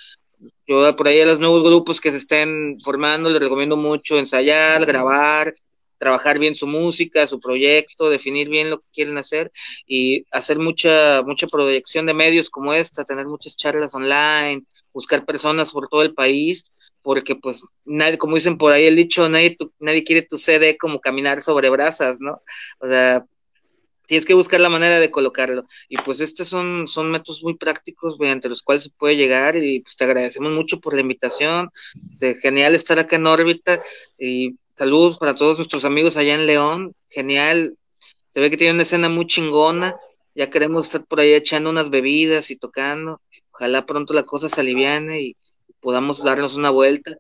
[0.66, 4.87] Yo por ahí a los nuevos grupos que se estén formando les recomiendo mucho ensayar,
[4.87, 5.55] grabar,
[5.98, 9.53] trabajar bien su música, su proyecto, definir bien lo que quieren hacer
[9.87, 14.62] y hacer mucha, mucha proyección de medios como esta, tener muchas charlas online,
[14.94, 16.64] buscar personas por todo el país,
[17.03, 21.00] porque pues nadie, como dicen por ahí el dicho, nadie, nadie quiere tu CD como
[21.00, 22.40] caminar sobre brasas, ¿no?
[22.79, 23.26] O sea,
[24.11, 25.66] tienes que buscar la manera de colocarlo.
[25.88, 29.83] Y pues estos son, son métodos muy prácticos mediante los cuales se puede llegar y
[29.83, 31.70] pues te agradecemos mucho por la invitación.
[32.42, 33.81] Genial estar acá en órbita
[34.18, 36.96] y saludos para todos nuestros amigos allá en León.
[37.09, 37.77] Genial.
[38.31, 39.94] Se ve que tiene una escena muy chingona.
[40.35, 43.20] Ya queremos estar por ahí echando unas bebidas y tocando.
[43.53, 45.37] Ojalá pronto la cosa se aliviane y
[45.79, 47.12] podamos darnos una vuelta.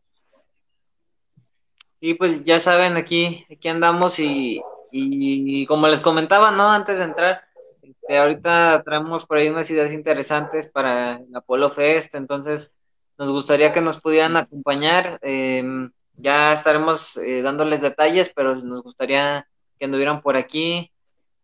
[2.00, 4.60] Y pues ya saben, aquí, aquí andamos y
[4.92, 6.70] y como les comentaba, ¿no?
[6.70, 7.42] Antes de entrar,
[7.82, 12.74] este, ahorita traemos por ahí unas ideas interesantes para el Apolo Fest, entonces
[13.18, 15.18] nos gustaría que nos pudieran acompañar.
[15.22, 19.46] Em, ya estaremos eh, dándoles detalles, pero nos gustaría
[19.78, 20.90] que anduvieran por aquí.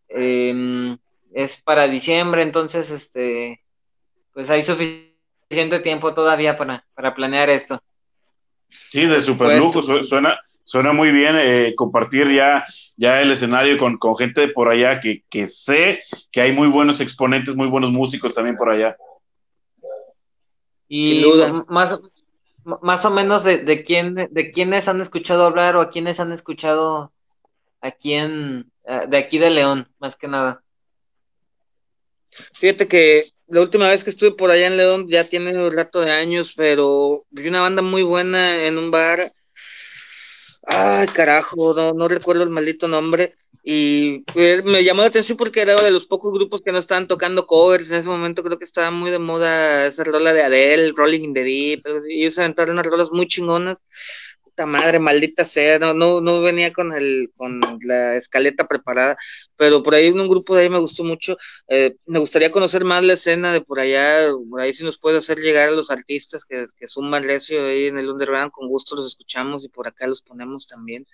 [0.09, 0.97] Em,
[1.33, 3.63] es para diciembre, entonces, este,
[4.33, 7.81] pues hay suficiente tiempo todavía para, para planear esto.
[8.71, 13.99] Sí, de super lujo, suena, suena muy bien eh, compartir ya, ya el escenario con,
[14.19, 18.35] gente de por allá que, que, sé que hay muy buenos exponentes, muy buenos músicos
[18.35, 18.97] también por allá.
[20.89, 21.25] Y
[21.69, 21.99] Más,
[22.83, 26.33] más o menos de, de, quién, de quiénes han escuchado hablar o a quiénes han
[26.33, 27.13] escuchado
[27.81, 30.63] aquí en, eh, de aquí de León, más que nada.
[32.55, 36.01] Fíjate que la última vez que estuve por allá en León ya tiene un rato
[36.01, 39.33] de años, pero vi una banda muy buena en un bar
[40.69, 43.35] Ay, carajo, no, no recuerdo el maldito nombre.
[43.63, 47.07] Y pues, me llamó la atención porque era de los pocos grupos que no estaban
[47.09, 47.91] tocando covers.
[47.91, 51.35] En ese momento creo que estaba muy de moda esa rola de Adele, Rolling in
[51.35, 51.83] the Deep.
[52.09, 53.79] Y ellos aventaron unas rolas muy chingonas.
[54.57, 59.17] Puta madre, maldita sea, no, no, no venía con el, con la escaleta preparada,
[59.57, 61.37] pero por ahí en un grupo de ahí me gustó mucho,
[61.69, 65.19] eh, me gustaría conocer más la escena de por allá, por ahí si nos puede
[65.19, 68.97] hacer llegar a los artistas que, que suman recio ahí en el Underground, con gusto
[68.97, 71.07] los escuchamos y por acá los ponemos también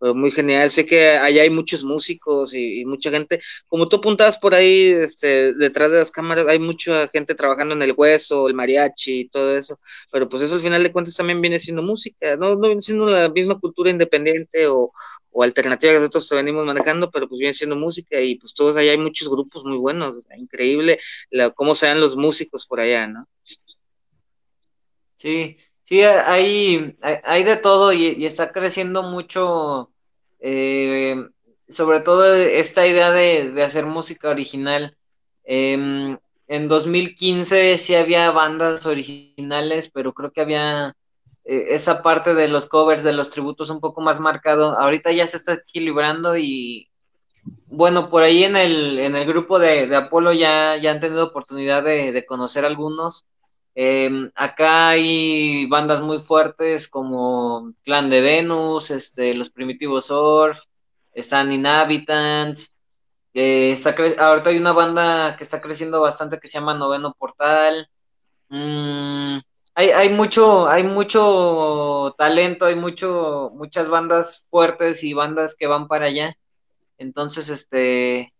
[0.00, 0.70] muy genial.
[0.70, 5.54] Sé que allá hay muchos músicos y, mucha gente, como tú apuntabas por ahí, este,
[5.54, 9.56] detrás de las cámaras, hay mucha gente trabajando en el hueso, el mariachi y todo
[9.56, 9.78] eso,
[10.10, 13.06] pero pues eso al final de cuentas también viene siendo música, no, no viene siendo
[13.06, 14.92] la misma cultura independiente o,
[15.40, 18.98] alternativa que nosotros venimos manejando, pero pues viene siendo música y pues todos allá hay
[18.98, 20.98] muchos grupos muy buenos, increíble
[21.30, 23.26] la, cómo se dan los músicos por allá, ¿no?
[25.16, 29.90] Sí, Sí, hay, hay de todo y, está creciendo mucho,
[30.40, 31.16] eh,
[31.68, 34.96] sobre todo esta idea de, hacer música original.
[35.44, 40.96] Em, en 2015 sí había bandas originales, pero creo que había
[41.44, 44.78] eh, esa parte de los covers, de los tributos un poco más marcado.
[44.78, 46.90] Ahorita ya se está equilibrando y
[47.66, 51.24] bueno, por ahí en el, en el grupo de, de Apolo ya, ya han tenido
[51.24, 53.26] oportunidad de, de conocer algunos.
[53.74, 60.60] Em, acá hay bandas muy fuertes como Clan de Venus, este, Los Primitivos Surf,
[61.12, 62.76] están Inhabitants.
[63.34, 63.80] Eh,
[64.18, 67.88] ahorita hay una banda que está creciendo bastante que se llama Noveno Portal.
[68.48, 69.38] Mm,
[69.74, 75.88] hay, hay, mucho, hay mucho talento, hay mucho, muchas bandas fuertes y bandas que van
[75.88, 76.34] para allá.
[76.98, 78.32] Entonces, este,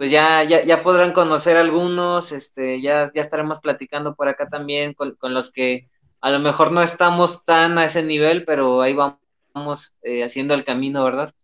[0.00, 4.94] pues ya, ya, ya podrán conocer algunos, este, ya, ya estaremos platicando por acá también
[4.94, 5.90] con, los que
[6.22, 10.64] a lo mejor no estamos tan a ese nivel, pero ahí vamos eh, haciendo el
[10.64, 11.34] camino, ¿verdad?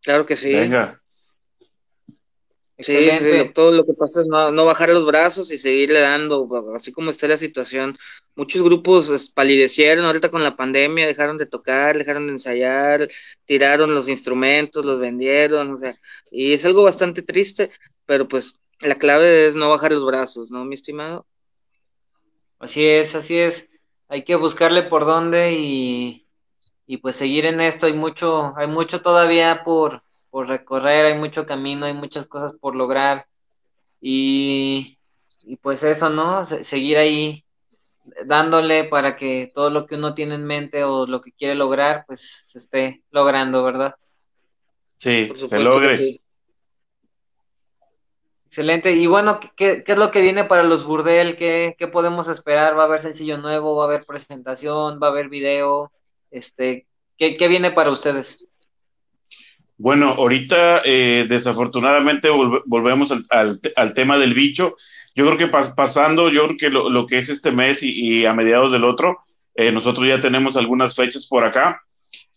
[0.00, 0.54] Claro que sí.
[0.54, 1.02] Venga.
[2.76, 3.08] Sí,
[3.54, 7.28] todo lo que pasa es no, bajar los brazos y seguirle dando, así como está
[7.28, 7.96] la situación.
[8.34, 13.08] Muchos grupos palidecieron ahorita con la pandemia, dejaron de tocar, dejaron de ensayar,
[13.44, 16.00] tiraron los instrumentos, los vendieron, o sea,
[16.32, 17.70] y es algo bastante triste,
[18.06, 21.26] pero pues la clave es no bajar los brazos, ¿no, mi estimado?
[22.58, 23.70] Así es, así es.
[24.08, 26.26] Hay que buscarle por dónde y,
[26.86, 27.86] y pues seguir en esto.
[27.86, 30.02] Hay mucho, hay mucho todavía por,
[30.34, 33.28] por recorrer, hay mucho camino, hay muchas cosas por lograr
[34.00, 34.98] y,
[35.62, 36.42] pues eso, ¿no?
[36.42, 37.44] seguir ahí
[38.26, 42.02] dándole para que todo lo que uno tiene en mente o lo que quiere lograr,
[42.08, 43.94] pues se esté logrando, ¿verdad?
[44.98, 46.20] Sí, se logre.
[48.46, 48.90] Excelente.
[48.90, 51.36] Y bueno, ¿qué, es lo que viene para los burdel?
[51.36, 52.76] ¿Qué, ¿Qué, podemos esperar?
[52.76, 53.76] ¿Va a haber sencillo nuevo?
[53.76, 54.98] ¿Va a haber presentación?
[55.00, 55.92] ¿Va a haber video?
[56.32, 58.44] Este, ¿qué, qué viene para ustedes?
[59.84, 63.60] Bueno, ahorita eh, desafortunadamente volvemos al,
[63.94, 64.76] tema del bicho.
[65.14, 68.72] Yo creo que pasando, yo creo que lo, que es este mes y, a mediados
[68.72, 69.18] del otro,
[69.54, 71.82] eh, nosotros ya tenemos algunas fechas por acá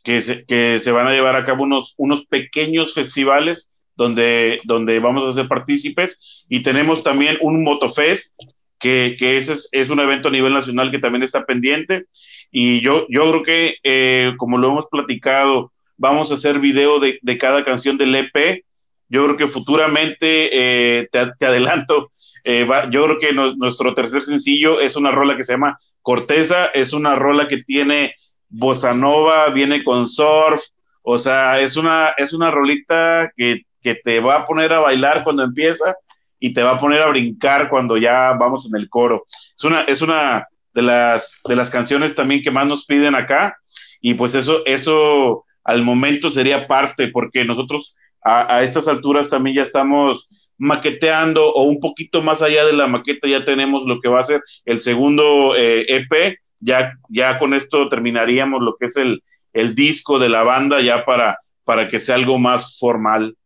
[0.04, 5.48] que se, van a llevar a cabo unos, pequeños festivales donde, donde vamos a ser
[5.48, 8.36] partícipes y tenemos también un Motofest
[8.78, 12.08] que, que es, un evento a nivel nacional que también está pendiente
[12.52, 17.38] y yo, yo creo que eh, como lo hemos platicado vamos a hacer video de,
[17.38, 18.64] cada canción del EP.
[19.10, 22.12] Yo creo que futuramente, eh, te, adelanto,
[22.44, 26.94] eh, yo creo que nuestro tercer sencillo es una rola que se llama Corteza, es
[26.94, 28.16] una rola que tiene
[28.50, 30.62] bossa nova, viene con surf,
[31.02, 35.24] o sea, es una, es una rolita que, que te va a poner a bailar
[35.24, 35.96] cuando empieza
[36.40, 39.26] y te va a poner a brincar cuando ya vamos en el coro.
[39.58, 43.58] Es una, es una de las, de las canciones también que más nos piden acá
[44.02, 49.64] y pues eso, eso al momento sería parte, porque nosotros a, estas alturas también ya
[49.64, 50.28] estamos
[50.58, 54.24] maqueteando o un poquito más allá de la maqueta ya tenemos lo que va a
[54.24, 59.22] ser el segundo EP, eh, e ya, ya con esto terminaríamos lo que es el,
[59.54, 63.38] el disco de la banda ya para, para que sea algo más formal.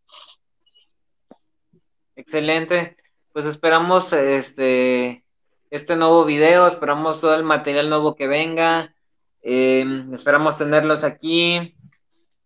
[2.16, 2.98] Excelente,
[3.34, 5.24] pues esperamos este,
[5.72, 8.94] este nuevo video, esperamos todo el material nuevo que venga,
[9.42, 11.76] eh, esperamos tenerlos aquí,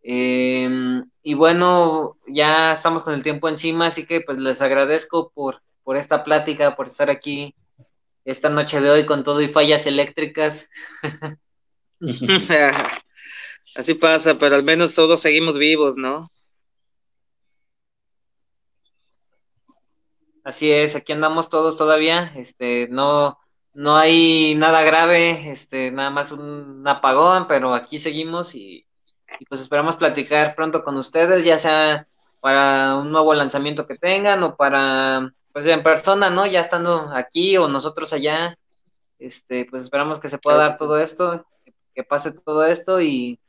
[0.08, 5.64] Em, y bueno, ya estamos con el tiempo encima, así que pues les agradezco por,
[5.84, 7.56] por esta plática, por estar aquí
[8.24, 10.70] esta noche de hoy con todo y fallas eléctricas.
[13.76, 16.32] Así pasa, pero al menos todos seguimos vivos, ¿no?
[20.44, 23.40] Así es, aquí andamos todos todavía, este, no,
[23.74, 28.86] no hay nada grave, este, nada más un apagón, pero aquí seguimos y
[29.40, 32.08] y pues esperamos platicar pronto con ustedes, ya sea
[32.40, 36.46] para un nuevo lanzamiento que tengan o para, pues en persona, ¿no?
[36.46, 38.58] Ya estando aquí o nosotros allá,
[39.20, 41.46] este, pues esperamos que se pueda dar todo esto
[41.96, 43.40] que pase todo esto y,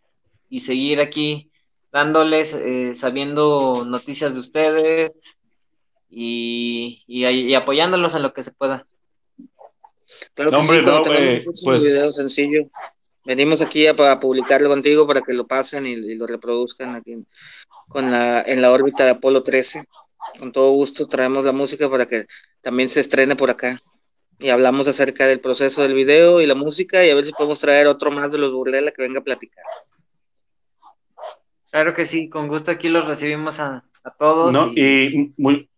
[0.58, 1.50] seguir aquí
[1.92, 5.38] dándoles, eh, sabiendo noticias de ustedes
[6.08, 8.86] y, y, apoyándolos en lo que se pueda.
[10.34, 12.70] Claro que sí, cuando tenemos un pues video sencillo,
[13.26, 17.16] venimos aquí a, publicarlo contigo para que lo pasen y, lo reproduzcan aquí
[17.88, 19.84] con la, en la órbita de Apolo 13.
[20.38, 22.26] Con todo gusto traemos la música para que
[22.62, 23.82] también se estrene por acá.
[24.38, 27.58] Y hablamos acerca del proceso del video y la música y a ver si podemos
[27.58, 29.64] traer otro más de los Burlela que venga a platicar.
[31.70, 33.84] Claro que sí, con gusto aquí los recibimos a,
[34.18, 34.52] todos.
[34.52, 35.68] No, y, muy,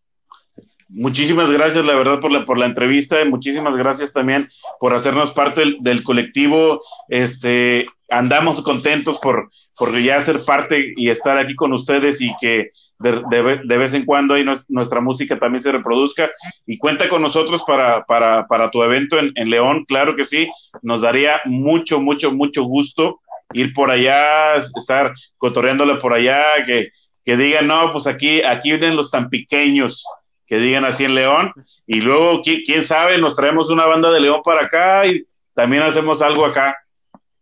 [0.89, 3.21] muchísimas gracias, la verdad, por la, por la entrevista.
[3.23, 4.49] Y muchísimas gracias también
[4.81, 6.83] por hacernos parte del, colectivo.
[7.09, 12.71] Este, andamos contentos por, por ya ser parte y estar aquí con ustedes y que
[12.99, 13.23] de,
[13.65, 14.35] de, vez en cuando
[14.69, 16.31] nuestra música también se reproduzca
[16.67, 20.49] y cuenta con nosotros para, para, para tu evento en, en, León, claro que sí,
[20.83, 23.21] nos daría mucho, mucho, mucho gusto
[23.53, 26.91] ir por allá, estar cotorreándole por allá, que,
[27.25, 30.05] que digan, no, pues aquí, aquí vienen los tan pequeños,
[30.49, 31.53] que digan así en León,
[31.87, 36.23] y luego, quién sabe, nos traemos una banda de León para acá y también hacemos
[36.23, 36.77] algo acá.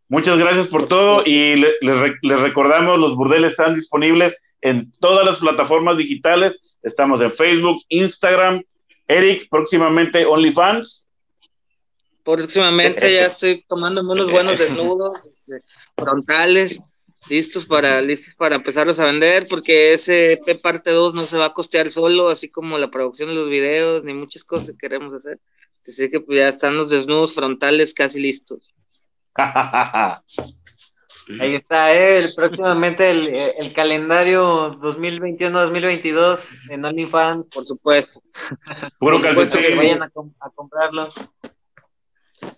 [0.09, 5.97] Muchas gracias por todo y les recordamos, los burdeles están disponibles en todas las plataformas
[5.97, 6.61] digitales.
[6.83, 8.63] Estamos en Facebook, Instagram.
[9.09, 11.07] Eric, próximamente OnlyFans.
[12.25, 15.63] Próximamente ya estoy tomando unos buenos desnudos, este,
[15.97, 16.83] frontales,
[17.29, 21.47] listos para, listos para empezarlos a vender, porque ese P parte 2 no se va
[21.47, 25.15] a costear solo, así como la producción de los videos, ni muchas cosas que queremos
[25.15, 25.41] hacer.
[25.81, 28.75] Así que pues, ya están los desnudos frontales casi listos.
[31.41, 38.23] Ahí está, eh, próximamente el, calendario 2021-2022 en OnlyFans, por supuesto.
[39.01, 39.71] Puro calcetín.
[39.71, 40.11] Que vayan a,
[40.55, 41.09] comprarlo.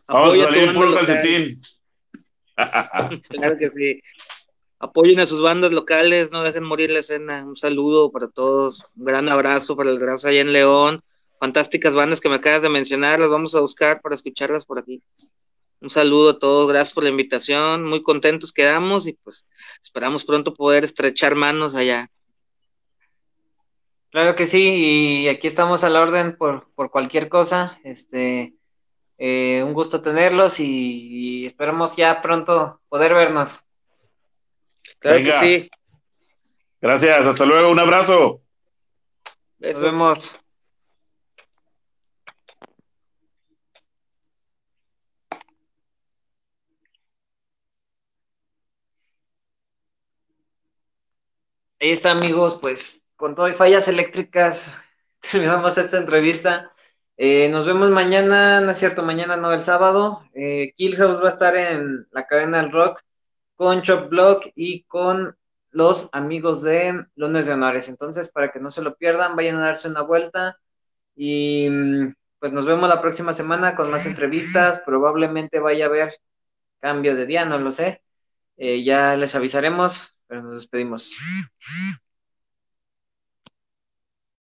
[0.07, 1.63] Vamos a salir puro calcetín.
[3.31, 4.03] claro que sí.
[4.81, 7.45] Apoyen a sus bandas locales, no dejen morir la escena.
[7.45, 11.03] Un saludo para todos, un gran abrazo para el Raza allá en León.
[11.41, 15.03] Fantásticas bandas que me acabas de mencionar, las vamos a buscar para escucharlas por aquí.
[15.81, 19.47] Un saludo a todos, gracias por la invitación, muy contentos quedamos y pues
[19.81, 22.11] esperamos pronto poder estrechar manos allá.
[24.11, 27.79] Claro que sí, y aquí estamos a la orden por, por cualquier cosa.
[27.85, 28.55] Este,
[29.19, 33.65] eh, un gusto tenerlos y, esperamos ya pronto poder vernos.
[34.99, 35.71] Claro que sí.
[36.81, 38.41] Gracias, hasta luego, un abrazo.
[39.59, 40.41] Nos vemos.
[51.81, 54.73] Ahí está, amigos, pues con todo y fallas eléctricas
[55.21, 56.73] terminamos esta entrevista.
[57.17, 60.23] Eh, nos vemos mañana, no es cierto, mañana no, el sábado.
[60.35, 63.03] Eh, Killhouse va a estar en la cadena del rock
[63.59, 65.37] con Chop Block y con
[65.71, 67.91] los amigos de Lunes de Honores.
[67.91, 70.59] Entonces, para que no se lo pierdan, vayan a darse una vuelta
[71.17, 74.83] y mm, pues nos vemos la próxima semana con más entrevistas.
[74.87, 76.15] Probablemente vaya a haber
[76.81, 78.03] cambio de día, no lo sé.
[78.57, 81.17] Eh, ya les avisaremos pero nos despedimos.